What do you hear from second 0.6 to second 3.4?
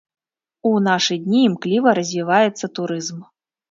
У нашы дні імкліва развіваецца турызм.